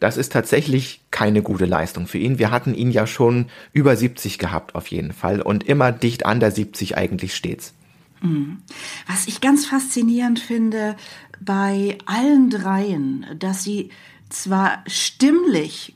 Das 0.00 0.16
ist 0.16 0.32
tatsächlich 0.32 1.00
keine 1.10 1.42
gute 1.42 1.64
Leistung 1.64 2.06
für 2.06 2.18
ihn. 2.18 2.38
Wir 2.38 2.52
hatten 2.52 2.74
ihn 2.74 2.92
ja 2.92 3.06
schon 3.06 3.46
über 3.72 3.96
70 3.96 4.38
gehabt 4.38 4.76
auf 4.76 4.88
jeden 4.88 5.12
Fall 5.12 5.42
und 5.42 5.64
immer 5.64 5.90
dicht 5.90 6.26
an 6.26 6.38
der 6.38 6.52
70 6.52 6.96
eigentlich 6.96 7.34
stets. 7.34 7.74
Mhm. 8.20 8.58
Was 9.06 9.26
ich 9.26 9.40
ganz 9.40 9.66
faszinierend 9.66 10.38
finde 10.38 10.96
bei 11.40 11.98
allen 12.06 12.50
dreien, 12.50 13.26
dass 13.38 13.64
sie 13.64 13.90
zwar 14.28 14.82
stimmlich 14.86 15.94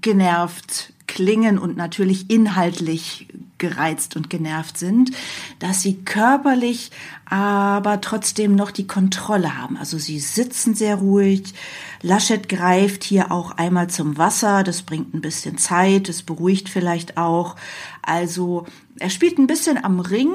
genervt 0.00 0.92
klingen 1.06 1.58
und 1.58 1.76
natürlich 1.76 2.30
inhaltlich 2.30 3.28
gereizt 3.58 4.16
und 4.16 4.28
genervt 4.28 4.76
sind, 4.76 5.12
dass 5.60 5.80
sie 5.80 5.94
körperlich 6.04 6.90
aber 7.24 8.00
trotzdem 8.00 8.54
noch 8.54 8.70
die 8.70 8.86
Kontrolle 8.86 9.56
haben. 9.56 9.76
Also 9.76 9.98
sie 9.98 10.18
sitzen 10.18 10.74
sehr 10.74 10.96
ruhig. 10.96 11.54
Laschet 12.02 12.48
greift 12.48 13.04
hier 13.04 13.32
auch 13.32 13.52
einmal 13.52 13.88
zum 13.88 14.18
Wasser, 14.18 14.62
das 14.62 14.82
bringt 14.82 15.14
ein 15.14 15.20
bisschen 15.20 15.58
Zeit, 15.58 16.08
das 16.08 16.22
beruhigt 16.22 16.68
vielleicht 16.68 17.16
auch. 17.16 17.56
Also 18.02 18.66
er 18.98 19.10
spielt 19.10 19.38
ein 19.38 19.46
bisschen 19.46 19.82
am 19.82 20.00
Ring, 20.00 20.34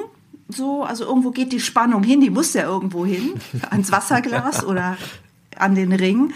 so, 0.56 0.84
also 0.84 1.06
irgendwo 1.06 1.32
geht 1.32 1.52
die 1.52 1.60
Spannung 1.60 2.04
hin, 2.04 2.22
die 2.22 2.30
muss 2.30 2.54
ja 2.54 2.64
irgendwo 2.64 3.06
hin, 3.06 3.34
ans 3.70 3.92
Wasserglas 3.92 4.64
oder 4.64 4.98
an 5.58 5.76
den 5.76 5.94
Ring. 5.94 6.34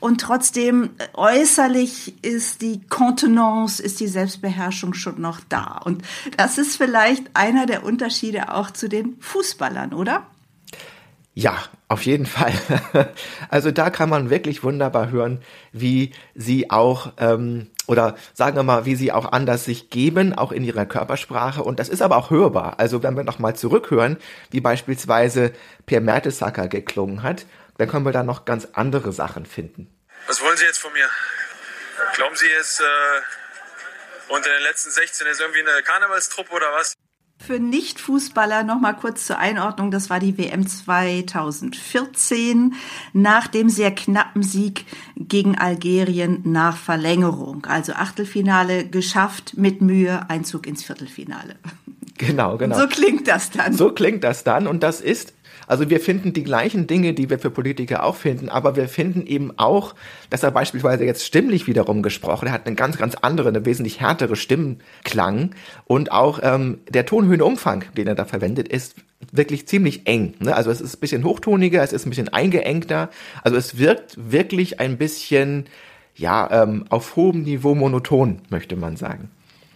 Und 0.00 0.20
trotzdem 0.20 0.90
äh, 0.98 1.08
äußerlich 1.14 2.24
ist 2.24 2.62
die 2.62 2.80
Kontenance, 2.88 3.82
ist 3.82 4.00
die 4.00 4.06
Selbstbeherrschung 4.06 4.94
schon 4.94 5.20
noch 5.20 5.40
da. 5.48 5.80
Und 5.84 6.02
das 6.36 6.58
ist 6.58 6.76
vielleicht 6.76 7.24
einer 7.34 7.66
der 7.66 7.84
Unterschiede 7.84 8.54
auch 8.54 8.70
zu 8.70 8.88
den 8.88 9.16
Fußballern, 9.20 9.92
oder? 9.92 10.26
Ja, 11.34 11.56
auf 11.88 12.02
jeden 12.02 12.26
Fall. 12.26 12.52
Also 13.50 13.70
da 13.70 13.90
kann 13.90 14.10
man 14.10 14.28
wirklich 14.28 14.62
wunderbar 14.62 15.10
hören, 15.10 15.40
wie 15.72 16.12
sie 16.34 16.70
auch 16.70 17.12
ähm, 17.16 17.68
oder 17.88 18.16
sagen 18.34 18.54
wir 18.54 18.62
mal, 18.62 18.84
wie 18.84 18.94
sie 18.94 19.12
auch 19.12 19.32
anders 19.32 19.64
sich 19.64 19.90
geben, 19.90 20.34
auch 20.34 20.52
in 20.52 20.62
ihrer 20.62 20.86
Körpersprache. 20.86 21.64
Und 21.64 21.80
das 21.80 21.88
ist 21.88 22.02
aber 22.02 22.18
auch 22.18 22.30
hörbar. 22.30 22.78
Also 22.78 23.02
wenn 23.02 23.16
wir 23.16 23.24
nochmal 23.24 23.56
zurückhören, 23.56 24.18
wie 24.50 24.60
beispielsweise 24.60 25.52
Per 25.86 26.00
Mertesacker 26.00 26.68
geklungen 26.68 27.22
hat, 27.22 27.46
dann 27.78 27.88
können 27.88 28.04
wir 28.04 28.12
da 28.12 28.22
noch 28.22 28.44
ganz 28.44 28.68
andere 28.74 29.12
Sachen 29.12 29.46
finden. 29.46 29.90
Was 30.26 30.40
wollen 30.42 30.56
Sie 30.56 30.64
jetzt 30.64 30.78
von 30.78 30.92
mir? 30.92 31.08
Glauben 32.14 32.36
Sie 32.36 32.46
jetzt, 32.46 32.80
äh, 32.80 32.84
unter 34.28 34.50
den 34.50 34.62
letzten 34.62 34.90
16 34.90 35.26
ist 35.26 35.40
irgendwie 35.40 35.60
eine 35.60 35.82
Karnevalstruppe 35.82 36.52
oder 36.52 36.66
was? 36.78 36.94
Für 37.40 37.60
Nicht-Fußballer 37.60 38.64
noch 38.64 38.80
mal 38.80 38.94
kurz 38.94 39.26
zur 39.26 39.38
Einordnung. 39.38 39.92
Das 39.92 40.10
war 40.10 40.18
die 40.18 40.36
WM 40.36 40.66
2014 40.66 42.74
nach 43.12 43.46
dem 43.46 43.70
sehr 43.70 43.94
knappen 43.94 44.42
Sieg 44.42 44.84
gegen 45.28 45.56
Algerien 45.58 46.40
nach 46.44 46.76
Verlängerung. 46.76 47.66
Also 47.66 47.92
Achtelfinale 47.92 48.86
geschafft 48.86 49.54
mit 49.56 49.80
Mühe, 49.80 50.28
Einzug 50.28 50.66
ins 50.66 50.84
Viertelfinale. 50.84 51.56
Genau, 52.18 52.56
genau. 52.56 52.78
So 52.78 52.88
klingt 52.88 53.28
das 53.28 53.50
dann. 53.50 53.72
So 53.72 53.92
klingt 53.92 54.24
das 54.24 54.42
dann 54.42 54.66
und 54.66 54.82
das 54.82 55.00
ist 55.00 55.34
also 55.68 55.90
wir 55.90 56.00
finden 56.00 56.32
die 56.32 56.42
gleichen 56.42 56.86
Dinge, 56.86 57.14
die 57.14 57.30
wir 57.30 57.38
für 57.38 57.50
Politiker 57.50 58.02
auch 58.02 58.16
finden, 58.16 58.48
aber 58.48 58.74
wir 58.74 58.88
finden 58.88 59.26
eben 59.26 59.56
auch, 59.58 59.94
dass 60.30 60.42
er 60.42 60.50
beispielsweise 60.50 61.04
jetzt 61.04 61.24
stimmlich 61.24 61.66
wiederum 61.66 62.02
gesprochen, 62.02 62.48
er 62.48 62.52
hat 62.52 62.66
eine 62.66 62.74
ganz, 62.74 62.96
ganz 62.96 63.14
andere, 63.14 63.48
eine 63.50 63.64
wesentlich 63.64 64.00
härtere 64.00 64.34
Stimmklang 64.34 65.54
und 65.84 66.10
auch 66.10 66.40
ähm, 66.42 66.78
der 66.88 67.06
Tonhöhenumfang, 67.06 67.84
den 67.96 68.08
er 68.08 68.14
da 68.14 68.24
verwendet, 68.24 68.68
ist 68.68 68.96
wirklich 69.30 69.68
ziemlich 69.68 70.06
eng. 70.06 70.34
Ne? 70.38 70.54
Also 70.54 70.70
es 70.70 70.80
ist 70.80 70.96
ein 70.96 71.00
bisschen 71.00 71.24
hochtoniger, 71.24 71.82
es 71.82 71.92
ist 71.92 72.06
ein 72.06 72.10
bisschen 72.10 72.30
eingeengter, 72.30 73.10
also 73.42 73.56
es 73.56 73.78
wirkt 73.78 74.16
wirklich 74.16 74.80
ein 74.80 74.96
bisschen, 74.96 75.66
ja, 76.16 76.62
ähm, 76.62 76.86
auf 76.88 77.16
hohem 77.16 77.42
Niveau 77.42 77.74
monoton, 77.74 78.40
möchte 78.48 78.76
man 78.76 78.96
sagen. 78.96 79.30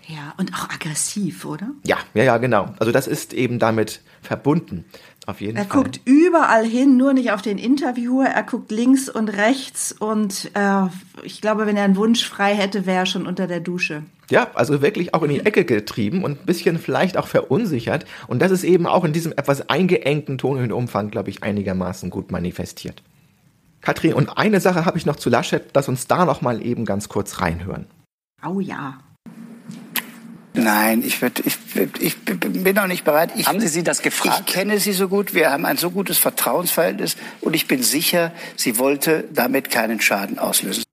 Ja, 0.08 0.34
und 0.36 0.52
auch 0.52 0.68
aggressiv, 0.68 1.44
oder? 1.44 1.70
Ja, 1.84 1.96
ja, 2.14 2.24
ja, 2.24 2.38
genau. 2.38 2.74
Also 2.78 2.92
das 2.92 3.06
ist 3.06 3.32
eben 3.32 3.58
damit 3.58 4.00
verbunden. 4.20 4.84
Auf 5.26 5.40
jeden 5.40 5.56
er 5.56 5.64
Fall. 5.64 5.82
guckt 5.82 6.00
überall 6.04 6.66
hin, 6.66 6.96
nur 6.96 7.12
nicht 7.12 7.30
auf 7.30 7.42
den 7.42 7.58
Interviewer. 7.58 8.24
Er 8.24 8.42
guckt 8.42 8.72
links 8.72 9.08
und 9.08 9.28
rechts 9.28 9.92
und 9.92 10.50
äh, 10.54 10.86
ich 11.22 11.40
glaube, 11.40 11.66
wenn 11.66 11.76
er 11.76 11.84
einen 11.84 11.96
Wunsch 11.96 12.26
frei 12.26 12.54
hätte, 12.54 12.86
wäre 12.86 12.98
er 12.98 13.06
schon 13.06 13.26
unter 13.26 13.46
der 13.46 13.60
Dusche. 13.60 14.02
Ja, 14.30 14.50
also 14.54 14.82
wirklich 14.82 15.14
auch 15.14 15.22
in 15.22 15.30
die 15.30 15.40
Ecke 15.40 15.64
getrieben 15.64 16.24
und 16.24 16.40
ein 16.40 16.46
bisschen 16.46 16.78
vielleicht 16.78 17.16
auch 17.16 17.28
verunsichert. 17.28 18.06
Und 18.26 18.40
das 18.40 18.50
ist 18.50 18.64
eben 18.64 18.86
auch 18.86 19.04
in 19.04 19.12
diesem 19.12 19.32
etwas 19.32 19.68
eingeengten 19.68 20.38
Tonhöhenumfang, 20.38 21.10
glaube 21.10 21.30
ich, 21.30 21.42
einigermaßen 21.42 22.10
gut 22.10 22.32
manifestiert. 22.32 23.02
Katrin, 23.80 24.14
und 24.14 24.38
eine 24.38 24.60
Sache 24.60 24.86
habe 24.86 24.96
ich 24.96 25.06
noch 25.06 25.16
zu 25.16 25.28
Laschet, 25.28 25.64
lass 25.74 25.88
uns 25.88 26.06
da 26.06 26.24
noch 26.24 26.40
mal 26.40 26.64
eben 26.64 26.84
ganz 26.84 27.08
kurz 27.08 27.40
reinhören. 27.40 27.86
Oh 28.44 28.60
ja. 28.60 28.98
Nein, 30.54 31.02
ich, 31.04 31.22
würd, 31.22 31.40
ich, 31.46 31.56
ich 31.98 32.18
bin 32.18 32.74
noch 32.74 32.86
nicht 32.86 33.04
bereit. 33.04 33.30
Ich, 33.36 33.46
haben 33.46 33.60
Sie 33.60 33.68
sie 33.68 33.82
das 33.82 34.02
gefragt? 34.02 34.42
Ich 34.46 34.52
kenne 34.52 34.78
Sie 34.78 34.92
so 34.92 35.08
gut. 35.08 35.34
Wir 35.34 35.50
haben 35.50 35.64
ein 35.64 35.78
so 35.78 35.90
gutes 35.90 36.18
Vertrauensverhältnis 36.18 37.16
und 37.40 37.54
ich 37.54 37.68
bin 37.68 37.82
sicher, 37.82 38.32
sie 38.56 38.78
wollte 38.78 39.24
damit 39.32 39.70
keinen 39.70 40.00
Schaden 40.00 40.38
auslösen. 40.38 40.84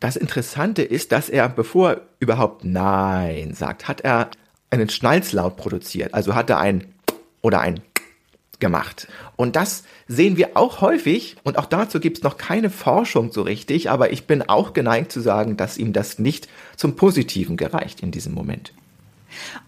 Das 0.00 0.16
Interessante 0.16 0.82
ist, 0.82 1.12
dass 1.12 1.28
er, 1.28 1.48
bevor 1.48 1.90
er 1.90 2.00
überhaupt 2.20 2.64
Nein 2.64 3.54
sagt, 3.54 3.88
hat 3.88 4.02
er 4.02 4.30
einen 4.70 4.88
Schnalzlaut 4.88 5.56
produziert. 5.56 6.12
Also 6.14 6.34
hat 6.34 6.50
er 6.50 6.58
ein 6.58 6.86
oder 7.42 7.60
ein 7.60 7.80
gemacht. 8.60 9.08
Und 9.36 9.56
das 9.56 9.84
sehen 10.06 10.36
wir 10.36 10.56
auch 10.56 10.82
häufig 10.82 11.36
und 11.42 11.58
auch 11.58 11.66
dazu 11.66 11.98
gibt 11.98 12.18
es 12.18 12.22
noch 12.22 12.36
keine 12.36 12.68
Forschung 12.68 13.32
so 13.32 13.42
richtig, 13.42 13.90
aber 13.90 14.12
ich 14.12 14.26
bin 14.26 14.42
auch 14.42 14.74
geneigt 14.74 15.10
zu 15.10 15.20
sagen, 15.20 15.56
dass 15.56 15.78
ihm 15.78 15.94
das 15.94 16.18
nicht 16.18 16.48
zum 16.76 16.94
Positiven 16.94 17.56
gereicht 17.56 18.02
in 18.02 18.10
diesem 18.10 18.34
Moment. 18.34 18.74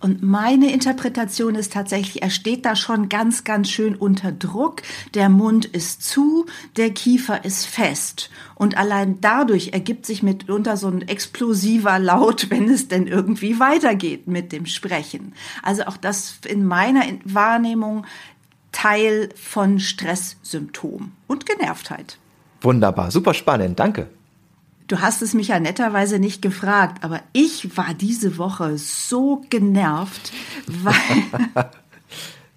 Und 0.00 0.22
meine 0.22 0.72
Interpretation 0.72 1.54
ist 1.54 1.72
tatsächlich, 1.72 2.22
er 2.22 2.30
steht 2.30 2.64
da 2.64 2.76
schon 2.76 3.08
ganz, 3.08 3.44
ganz 3.44 3.70
schön 3.70 3.94
unter 3.94 4.32
Druck. 4.32 4.82
Der 5.14 5.28
Mund 5.28 5.64
ist 5.64 6.02
zu, 6.02 6.46
der 6.76 6.90
Kiefer 6.90 7.44
ist 7.44 7.66
fest. 7.66 8.30
Und 8.54 8.76
allein 8.76 9.20
dadurch 9.20 9.70
ergibt 9.72 10.06
sich 10.06 10.22
mitunter 10.22 10.76
so 10.76 10.88
ein 10.88 11.02
explosiver 11.02 11.98
Laut, 11.98 12.46
wenn 12.50 12.68
es 12.68 12.88
denn 12.88 13.06
irgendwie 13.06 13.58
weitergeht 13.60 14.26
mit 14.26 14.52
dem 14.52 14.66
Sprechen. 14.66 15.34
Also 15.62 15.84
auch 15.84 15.96
das 15.96 16.38
in 16.46 16.64
meiner 16.64 17.02
Wahrnehmung 17.24 18.06
Teil 18.72 19.28
von 19.34 19.78
Stresssymptom 19.78 21.12
und 21.26 21.46
Genervtheit. 21.46 22.18
Wunderbar, 22.62 23.10
super 23.10 23.34
spannend, 23.34 23.78
danke. 23.78 24.08
Du 24.88 25.00
hast 25.00 25.22
es 25.22 25.34
mich 25.34 25.48
ja 25.48 25.60
netterweise 25.60 26.18
nicht 26.18 26.42
gefragt, 26.42 27.04
aber 27.04 27.20
ich 27.32 27.76
war 27.76 27.94
diese 27.94 28.38
Woche 28.38 28.78
so 28.78 29.42
genervt, 29.48 30.32
weil. 30.66 31.64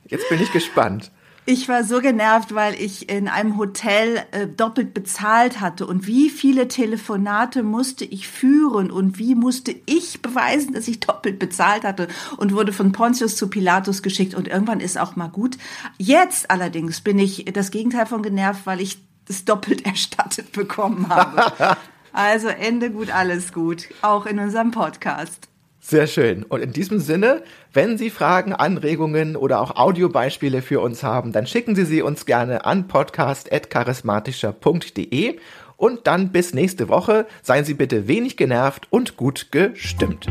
Jetzt 0.08 0.30
bin 0.30 0.42
ich 0.42 0.52
gespannt. 0.52 1.12
Ich 1.48 1.70
war 1.70 1.84
so 1.84 2.02
genervt, 2.02 2.56
weil 2.56 2.74
ich 2.74 3.08
in 3.08 3.28
einem 3.28 3.58
Hotel 3.58 4.24
äh, 4.32 4.48
doppelt 4.48 4.96
bezahlt 4.96 5.62
hatte. 5.62 5.86
Und 5.86 6.08
wie 6.08 6.32
viele 6.32 6.68
Telefonate 6.68 7.62
musste 7.62 8.04
ich 8.04 8.28
führen 8.28 8.90
und 8.90 9.20
wie 9.20 9.36
musste 9.36 9.76
ich 9.86 10.24
beweisen, 10.24 10.74
dass 10.74 10.88
ich 10.88 11.02
doppelt 11.02 11.38
bezahlt 11.38 11.84
hatte 11.84 12.08
und 12.38 12.54
wurde 12.54 12.74
von 12.74 12.94
Pontius 12.94 13.36
zu 13.36 13.48
Pilatus 13.48 14.02
geschickt. 14.02 14.34
Und 14.34 14.48
irgendwann 14.48 14.80
ist 14.80 14.98
auch 14.98 15.16
mal 15.16 15.28
gut. 15.28 15.58
Jetzt 16.00 16.50
allerdings 16.50 17.02
bin 17.02 17.20
ich 17.20 17.46
das 17.54 17.70
Gegenteil 17.70 18.08
von 18.08 18.24
genervt, 18.24 18.66
weil 18.66 18.82
ich 18.82 18.98
das 19.28 19.46
doppelt 19.46 19.86
erstattet 19.86 20.52
bekommen 20.52 21.10
habe. 21.10 21.78
Also 22.16 22.48
Ende 22.48 22.90
gut, 22.92 23.14
alles 23.14 23.52
gut. 23.52 23.90
Auch 24.02 24.26
in 24.26 24.40
unserem 24.40 24.72
Podcast. 24.72 25.50
Sehr 25.82 26.08
schön. 26.08 26.44
Und 26.44 26.62
in 26.62 26.72
diesem 26.72 27.00
Sinne, 27.00 27.44
wenn 27.74 27.98
Sie 27.98 28.10
Fragen, 28.10 28.54
Anregungen 28.54 29.36
oder 29.36 29.60
auch 29.60 29.76
Audiobeispiele 29.76 30.62
für 30.62 30.80
uns 30.80 31.04
haben, 31.04 31.34
dann 31.34 31.46
schicken 31.46 31.76
Sie 31.76 31.84
sie 31.84 32.02
uns 32.02 32.26
gerne 32.26 32.64
an 32.66 32.88
podcast.charismatischer.de 32.88 35.40
und 35.76 36.08
dann 36.08 36.32
bis 36.32 36.54
nächste 36.54 36.88
Woche. 36.88 37.28
Seien 37.44 37.66
Sie 37.66 37.74
bitte 37.74 38.08
wenig 38.08 38.38
genervt 38.38 38.88
und 38.90 39.18
gut 39.18 39.52
gestimmt. 39.52 40.28